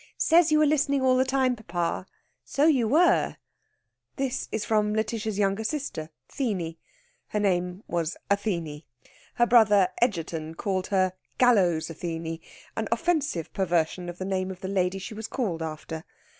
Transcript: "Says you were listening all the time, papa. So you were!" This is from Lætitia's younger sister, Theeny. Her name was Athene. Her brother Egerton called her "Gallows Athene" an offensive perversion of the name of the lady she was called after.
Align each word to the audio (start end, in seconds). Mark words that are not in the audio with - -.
"Says 0.17 0.51
you 0.51 0.57
were 0.57 0.65
listening 0.65 1.03
all 1.03 1.15
the 1.15 1.23
time, 1.23 1.55
papa. 1.55 2.07
So 2.43 2.65
you 2.65 2.87
were!" 2.87 3.37
This 4.15 4.47
is 4.51 4.65
from 4.65 4.95
Lætitia's 4.95 5.37
younger 5.37 5.63
sister, 5.63 6.09
Theeny. 6.27 6.79
Her 7.27 7.39
name 7.39 7.83
was 7.87 8.17
Athene. 8.27 8.81
Her 9.35 9.45
brother 9.45 9.89
Egerton 10.01 10.55
called 10.55 10.87
her 10.87 11.13
"Gallows 11.37 11.91
Athene" 11.91 12.39
an 12.75 12.87
offensive 12.91 13.53
perversion 13.53 14.09
of 14.09 14.17
the 14.17 14.25
name 14.25 14.49
of 14.49 14.61
the 14.61 14.67
lady 14.67 14.97
she 14.97 15.13
was 15.13 15.27
called 15.27 15.61
after. 15.61 16.03